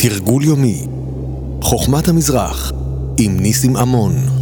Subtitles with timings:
[0.00, 0.86] תרגול יומי,
[1.62, 2.72] חוכמת המזרח,
[3.18, 4.37] עם ניסים עמון.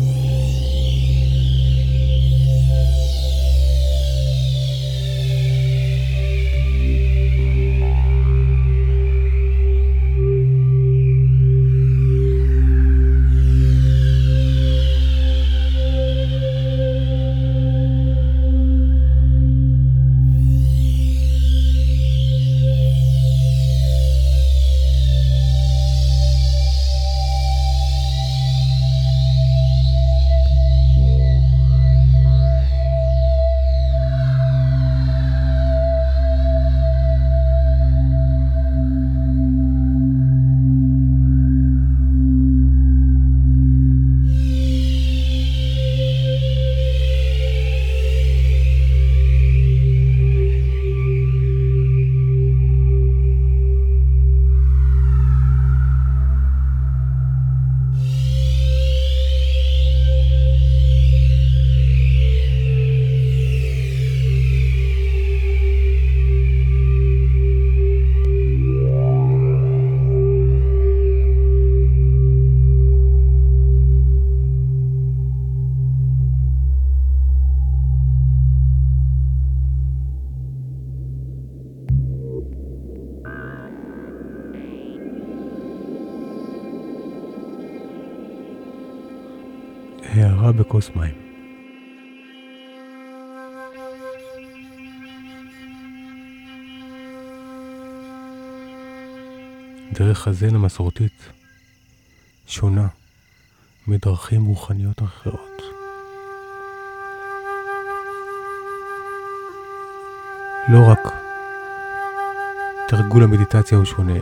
[90.76, 91.14] בכוס מים.
[99.92, 101.32] דרך הזן המסורתית
[102.46, 102.86] שונה
[103.86, 105.62] מדרכים רוחניות אחרות.
[110.68, 111.12] לא רק
[112.88, 114.18] תרגול המדיטציה הוא שונה,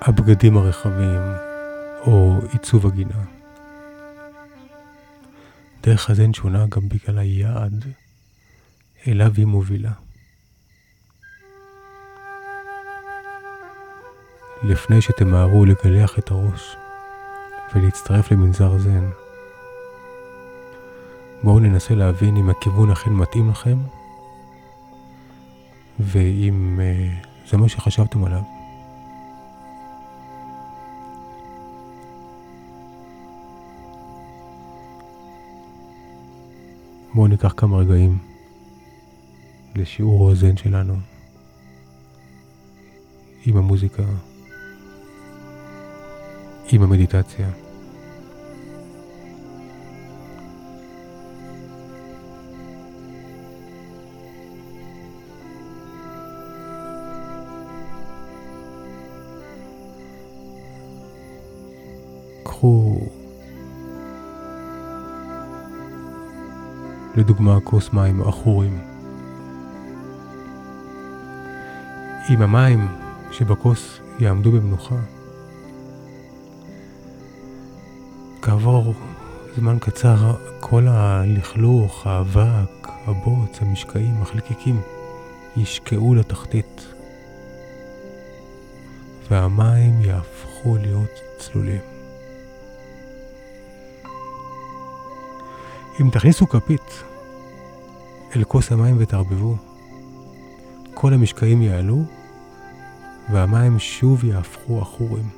[0.00, 1.20] הבגדים הרחבים
[2.06, 3.43] או עיצוב הגינה.
[5.84, 7.84] דרך הזן שונה גם בגלל היעד
[9.06, 9.92] אליו היא מובילה.
[14.62, 16.76] לפני שתמהרו לגלח את הראש
[17.74, 19.10] ולהצטרף למנזר זן,
[21.42, 23.78] בואו ננסה להבין אם הכיוון אכן מתאים לכם
[26.00, 28.53] ואם uh, זה מה שחשבתם עליו.
[37.14, 38.18] בואו ניקח כמה רגעים
[39.74, 40.94] לשיעור האוזן שלנו
[43.46, 44.02] עם המוזיקה,
[46.72, 47.50] עם המדיטציה.
[62.42, 63.00] קחו
[67.16, 68.78] לדוגמה כוס מים עכורים.
[72.30, 72.88] אם המים
[73.32, 74.94] שבכוס יעמדו במנוחה,
[78.42, 78.94] כעבור
[79.56, 84.80] זמן קצר כל הלכלוך, האבק, הבוץ, המשקעים, החלקיקים
[85.56, 86.86] ישקעו לתחתית
[89.30, 91.93] והמים יהפכו להיות צלולים.
[96.00, 97.02] אם תכניסו כפית
[98.36, 99.56] אל כוס המים ותערבבו,
[100.94, 102.04] כל המשקעים יעלו
[103.32, 105.28] והמים שוב יהפכו עכורים.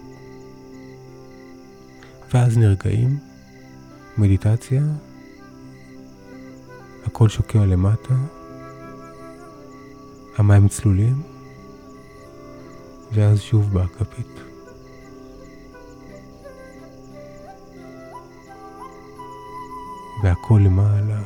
[2.34, 3.18] ואז נרגעים,
[4.18, 4.82] מדיטציה,
[7.06, 8.14] הכל שוקע למטה,
[10.36, 11.22] המים צלולים,
[13.12, 14.55] ואז שוב באה כפית.
[20.26, 21.18] והכל למעלה.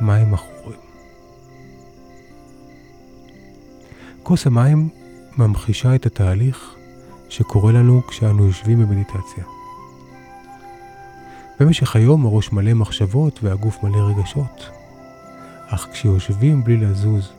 [0.00, 0.78] מים עכורים.
[4.22, 4.88] כוס המים
[5.38, 6.74] ממחישה את התהליך
[7.28, 9.44] שקורה לנו כשאנו יושבים במדיטציה.
[11.60, 14.70] במשך היום הראש מלא מחשבות והגוף מלא רגשות,
[15.66, 17.32] אך כשיושבים בלי לזוז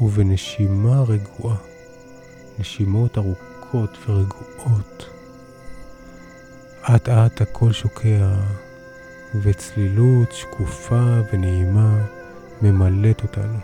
[0.00, 1.56] ובנשימה רגועה,
[2.58, 5.11] נשימות ארוכות ורגועות,
[6.96, 8.34] אט אט הכל שוקע,
[9.42, 11.98] וצלילות שקופה ונעימה
[12.62, 13.58] ממלאת אותנו.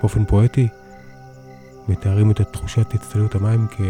[0.00, 0.68] באופן פואטי,
[1.88, 3.80] מתארים את תחושת הצטלות המים כ...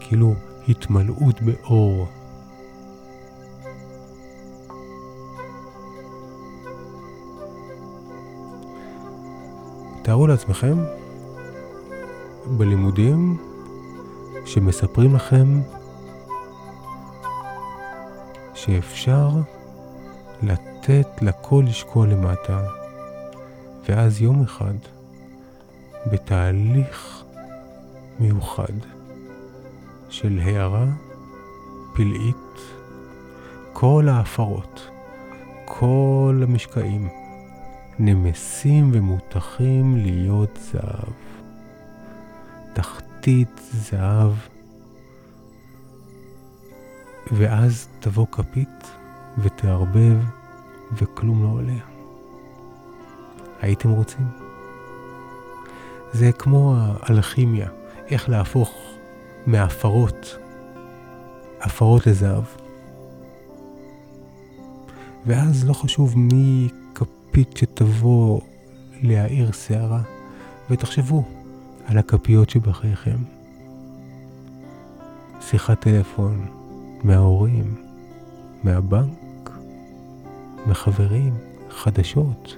[0.00, 0.34] כאילו
[0.68, 2.08] התמלאות באור.
[10.02, 10.78] תארו לעצמכם
[12.46, 13.47] בלימודים
[14.48, 15.60] שמספרים לכם
[18.54, 19.28] שאפשר
[20.42, 22.62] לתת לכל לשקוע למטה,
[23.88, 24.74] ואז יום אחד,
[26.12, 27.24] בתהליך
[28.20, 28.72] מיוחד
[30.08, 30.86] של הערה
[31.94, 32.60] פלאית,
[33.72, 34.90] כל ההפרות,
[35.64, 37.08] כל המשקעים,
[37.98, 41.28] נמסים ומותחים להיות זהב.
[43.28, 44.32] תחתית זהב,
[47.32, 48.90] ואז תבוא כפית
[49.38, 50.16] ותערבב
[50.92, 51.78] וכלום לא עולה.
[53.60, 54.26] הייתם רוצים?
[56.12, 57.68] זה כמו האלכימיה,
[58.10, 58.70] איך להפוך
[59.46, 60.36] מעפרות,
[61.60, 62.44] עפרות לזהב.
[65.26, 68.40] ואז לא חשוב מי כפית שתבוא
[69.02, 70.00] להאיר שערה,
[70.70, 71.37] ותחשבו
[71.88, 73.16] על הכפיות שבחייכם.
[75.40, 76.46] שיחת טלפון
[77.04, 77.74] מההורים,
[78.64, 79.50] מהבנק,
[80.66, 81.34] מחברים,
[81.70, 82.56] חדשות,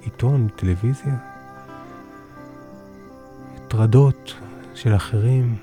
[0.00, 1.16] עיתון, טלוויזיה,
[3.56, 4.34] הטרדות
[4.74, 5.56] של אחרים,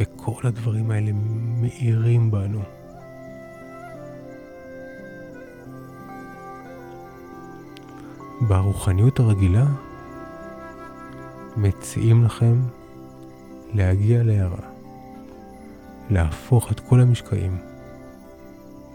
[0.00, 1.10] וכל הדברים האלה
[1.60, 2.62] מאירים בנו.
[8.48, 9.66] ברוחניות הרגילה
[11.56, 12.60] מציעים לכם
[13.72, 14.68] להגיע להערה,
[16.10, 17.58] להפוך את כל המשקעים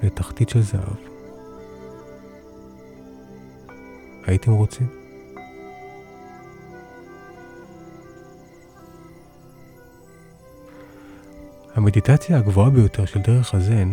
[0.04, 0.96] לתחתית של זהב.
[4.26, 4.88] הייתם רוצים?
[11.76, 13.92] המדיטציה הגבוהה ביותר של דרך הזן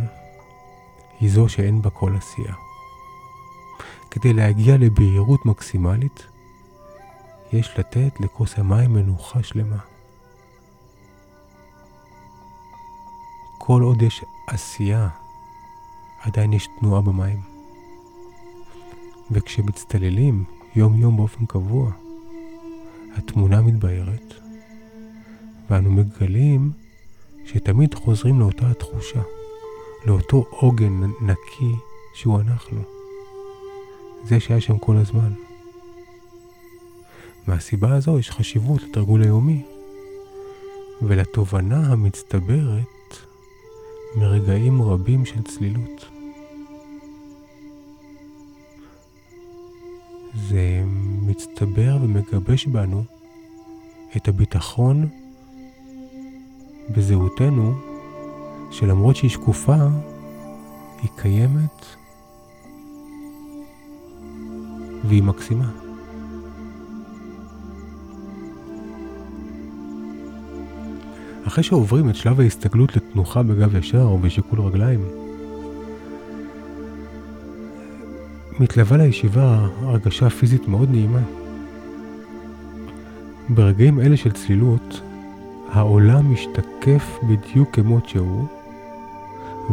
[1.20, 2.68] היא זו שאין בה כל עשייה.
[4.10, 6.26] כדי להגיע לבהירות מקסימלית,
[7.52, 9.78] יש לתת לכוס המים מנוחה שלמה.
[13.58, 15.08] כל עוד יש עשייה,
[16.22, 17.40] עדיין יש תנועה במים.
[19.31, 20.44] וכשמצטללים
[20.76, 21.90] יום יום באופן קבוע,
[23.16, 24.34] התמונה מתבהרת,
[25.70, 26.72] ואנו מגלים
[27.44, 29.20] שתמיד חוזרים לאותה התחושה,
[30.06, 31.75] לאותו עוגן נקי
[32.14, 32.98] שהוא אנחנו.
[34.25, 35.32] זה שהיה שם כל הזמן.
[37.47, 39.62] מהסיבה הזו יש חשיבות לתרגול היומי
[41.03, 43.17] ולתובנה המצטברת
[44.17, 46.09] מרגעים רבים של צלילות.
[50.49, 50.82] זה
[51.23, 53.05] מצטבר ומגבש בנו
[54.17, 55.09] את הביטחון
[56.91, 57.75] בזהותנו,
[58.70, 59.76] שלמרות שהיא שקופה,
[61.03, 61.87] היא קיימת
[65.05, 65.71] והיא מקסימה.
[71.47, 75.00] אחרי שעוברים את שלב ההסתגלות לתנוחה בגב ישר או בשיקול רגליים,
[78.61, 81.23] מתלווה לישיבה הרגשה פיזית מאוד נעימה.
[83.49, 85.01] ברגעים אלה של צלילות,
[85.73, 88.47] העולם משתקף בדיוק כמות שהוא,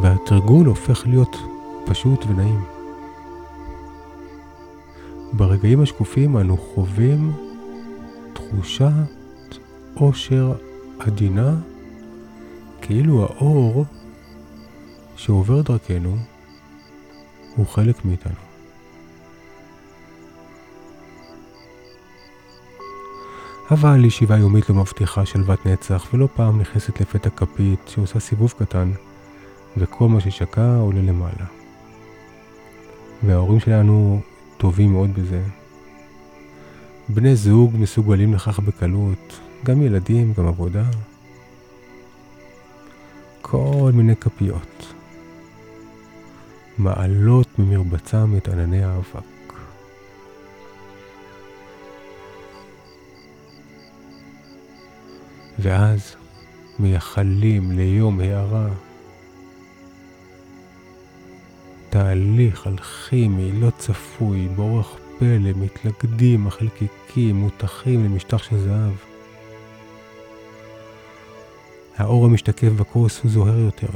[0.02, 1.38] והתרגול הופך להיות
[1.86, 2.75] פשוט ונעים.
[5.38, 7.32] ברגעים השקופים אנו חווים
[8.34, 8.88] תחושת
[9.94, 10.54] עושר
[11.00, 11.56] עדינה,
[12.82, 13.86] כאילו האור
[15.16, 16.18] שעובר דרכנו
[17.56, 18.36] הוא חלק מאיתנו.
[23.72, 28.92] אבל ישיבה יומית לא מבטיחה שלוות נצח, ולא פעם נכנסת לפתע כפית שעושה סיבוב קטן,
[29.78, 31.46] וכל מה ששקע עולה למעלה.
[33.24, 34.22] וההורים שלנו
[34.58, 35.44] טובים מאוד בזה.
[37.10, 40.84] בני זוג מסוגלים לכך בקלות, גם ילדים, גם עבודה.
[43.42, 44.94] כל מיני כפיות.
[46.78, 49.54] מעלות ממרבצם את ענני האבק.
[55.60, 56.16] ואז
[56.80, 58.68] מייחלים ליום הערה.
[61.96, 68.94] תהליך אלכימי לא צפוי, באורח פלא, מתלכדים החלקיקים, מותחים למשטח של זהב.
[71.98, 73.88] האור המשתקף בכוס הוא זוהר יותר.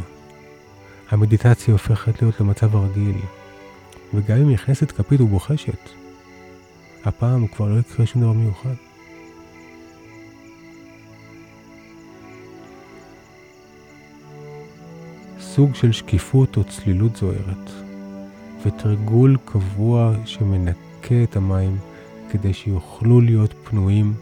[1.10, 3.18] המדיטציה הופכת להיות למצב הרגיל,
[4.14, 5.90] וגם אם נכנסת כפית ובוחשת,
[7.06, 8.76] הפעם כבר לא יקרה שום דבר מיוחד.
[15.40, 17.89] סוג של שקיפות או צלילות זוהרת.
[18.66, 21.78] ותרגול קבוע שמנקה את המים
[22.30, 24.14] כדי שיוכלו להיות פנויים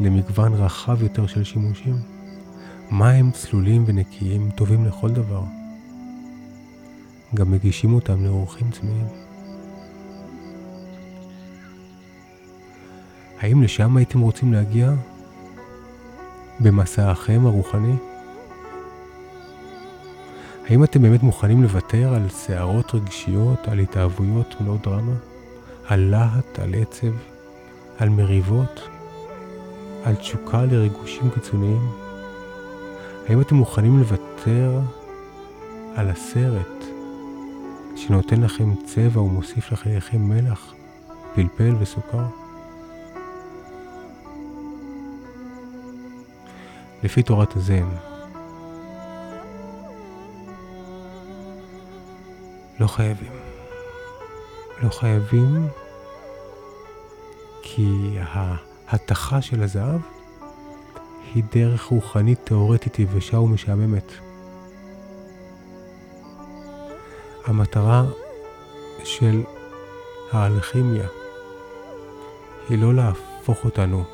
[0.00, 1.96] למגוון רחב יותר של שימושים.
[2.90, 5.42] מים צלולים ונקיים טובים לכל דבר.
[7.34, 9.06] גם מגישים אותם לאורחים צמאים.
[13.40, 14.92] האם לשם הייתם רוצים להגיע?
[16.60, 18.11] במסעכם הרוחני?
[20.68, 25.12] האם אתם באמת מוכנים לוותר על סערות רגשיות, על התאהבויות מלאות דרמה?
[25.86, 27.12] על להט, על עצב,
[27.98, 28.88] על מריבות,
[30.04, 31.88] על תשוקה לריגושים קיצוניים?
[33.28, 34.80] האם אתם מוכנים לוותר
[35.94, 36.84] על הסרט
[37.96, 40.74] שנותן לכם צבע ומוסיף לחייכם מלח,
[41.34, 42.24] פלפל וסוכר?
[47.02, 47.88] לפי תורת הזן,
[52.82, 53.32] לא חייבים.
[54.82, 55.68] לא חייבים
[57.62, 58.16] כי
[58.88, 60.00] ההתכה של הזהב
[61.34, 64.12] היא דרך רוחנית תאורטית יבשה ומשעממת.
[67.44, 68.04] המטרה
[69.04, 69.42] של
[70.32, 71.08] האלכימיה
[72.68, 74.04] היא לא להפוך אותנו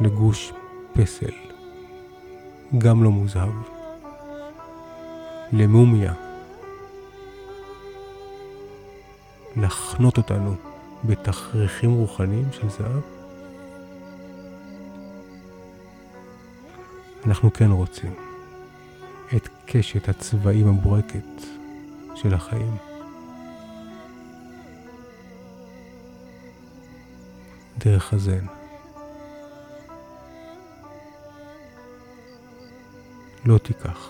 [0.00, 0.52] לגוש
[0.92, 1.34] פסל,
[2.78, 3.52] גם לא מוזהב,
[5.52, 6.27] למומיה,
[9.56, 10.54] לחנות אותנו
[11.04, 13.02] בתכריכים רוחניים של זהב?
[17.26, 18.14] אנחנו כן רוצים
[19.36, 21.42] את קשת הצבעים הבורקת
[22.14, 22.76] של החיים.
[27.78, 28.46] דרך הזן.
[33.44, 34.08] לא תיקח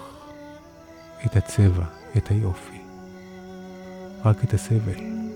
[1.26, 1.84] את הצבע,
[2.16, 2.80] את היופי,
[4.24, 5.27] רק את הסבל.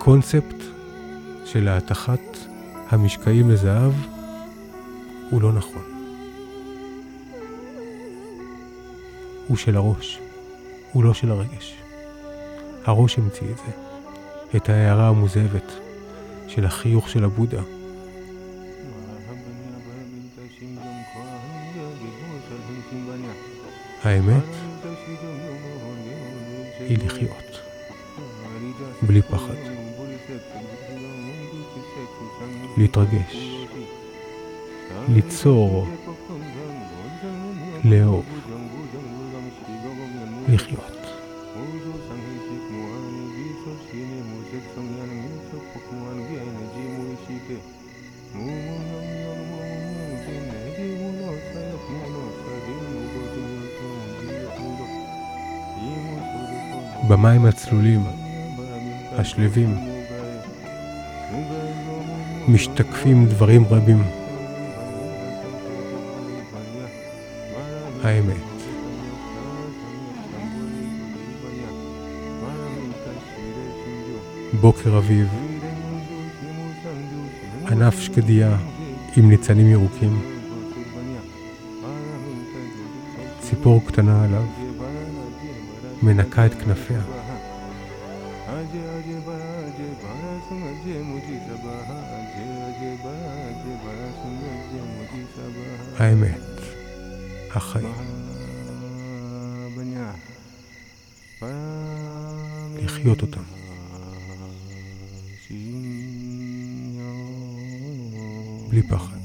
[0.00, 0.56] הקונספט
[1.44, 2.20] של ההתכת
[2.88, 3.92] המשקעים לזהב
[5.30, 5.82] הוא לא נכון.
[9.48, 10.18] הוא של הראש,
[10.92, 11.74] הוא לא של הרגש.
[12.84, 13.72] הראש המציא את זה,
[14.56, 15.72] את ההערה המוזבת
[16.48, 17.62] של החיוך של הבודה.
[24.02, 24.44] האמת
[26.78, 27.60] היא לחיות,
[29.02, 29.79] בלי פחד,
[32.80, 33.36] להתרגש,
[35.08, 35.86] ליצור,
[37.84, 38.24] לאהוב,
[40.48, 40.96] לחיות.
[57.08, 58.00] במים הצלולים,
[59.12, 59.89] השלווים,
[62.52, 64.02] משתקפים דברים רבים.
[68.02, 68.36] האמת.
[74.60, 75.28] בוקר אביב,
[77.70, 78.56] ענף שקדיה
[79.16, 80.20] עם ניצנים ירוקים,
[83.40, 84.44] ציפור קטנה עליו,
[86.02, 87.19] מנקה את כנפיה.
[96.00, 96.40] האמת,
[97.54, 97.94] החיים.
[102.82, 103.40] לחיות אותם.
[108.68, 109.16] בלי פחד.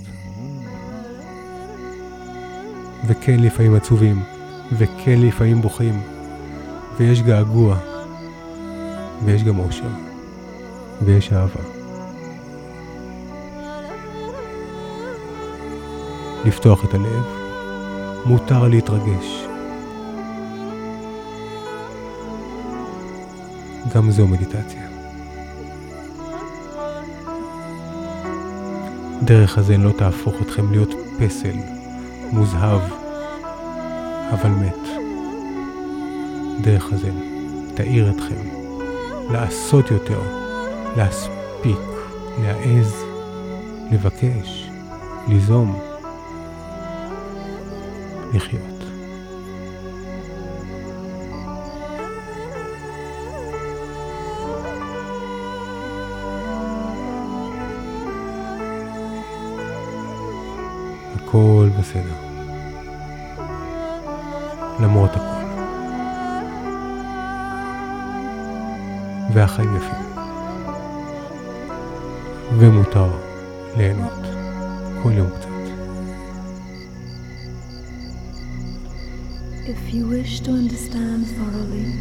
[3.08, 4.24] וכן לפעמים עצובים,
[4.78, 6.02] וכן לפעמים בוכים,
[6.98, 7.78] ויש געגוע,
[9.26, 9.90] ויש גם אושר,
[11.02, 11.75] ויש אהבה.
[16.46, 17.26] לפתוח את הלב,
[18.26, 19.46] מותר להתרגש.
[23.96, 24.82] גם זו מדיטציה.
[29.22, 31.56] דרך הזן לא תהפוך אתכם להיות פסל,
[32.32, 32.82] מוזהב,
[34.32, 34.88] אבל מת.
[36.62, 37.16] דרך הזן
[37.76, 38.66] תאיר אתכם
[39.32, 40.20] לעשות יותר,
[40.98, 41.80] להספיק,
[42.42, 42.96] להעז,
[43.92, 44.70] לבקש,
[45.28, 45.80] ליזום,
[48.36, 48.62] לחיות.
[61.16, 62.16] הכל בסדר.
[64.80, 65.26] למרות הכל.
[69.34, 70.06] והחיים יפים.
[72.58, 73.10] ומותר
[73.78, 74.26] ליהנות
[75.04, 75.55] כל יום קצת.
[79.68, 81.92] If you wish to understand thoroughly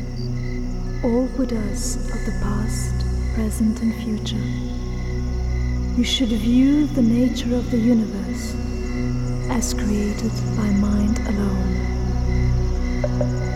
[1.03, 4.37] all Buddhas of the past, present, and future,
[5.97, 8.55] you should view the nature of the universe
[9.49, 13.54] as created by mind alone.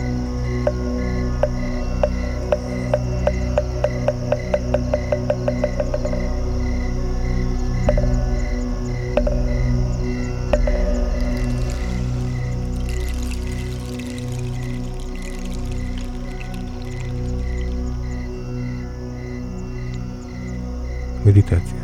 [21.29, 21.79] מדיטציה.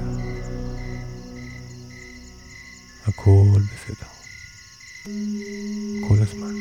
[3.08, 4.08] הכל בסדר.
[6.08, 6.56] כל הזמן.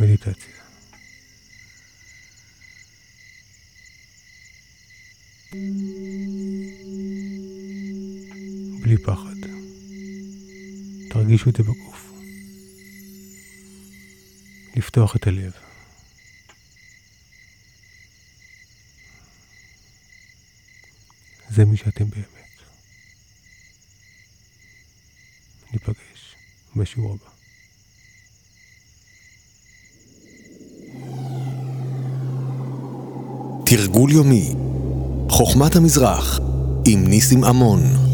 [0.00, 0.67] מדיטציה.
[8.88, 9.36] בלי פחד.
[11.10, 12.12] תרגישו את זה בגוף.
[14.76, 15.52] לפתוח את הלב.
[21.50, 22.26] זה מי שאתם באמת.
[25.72, 26.34] ניפגש
[26.76, 27.30] בשיעור הבא.
[33.66, 34.54] תרגול יומי
[35.30, 36.38] חוכמת המזרח
[36.86, 38.07] עם ניסים עמון